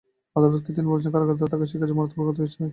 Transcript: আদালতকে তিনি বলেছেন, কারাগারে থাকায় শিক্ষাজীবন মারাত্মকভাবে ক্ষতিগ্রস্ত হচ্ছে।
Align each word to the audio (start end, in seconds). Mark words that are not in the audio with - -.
আদালতকে 0.37 0.69
তিনি 0.75 0.87
বলেছেন, 0.91 1.11
কারাগারে 1.13 1.51
থাকায় 1.53 1.69
শিক্ষাজীবন 1.71 1.97
মারাত্মকভাবে 1.99 2.29
ক্ষতিগ্রস্ত 2.31 2.55
হচ্ছে। 2.61 2.63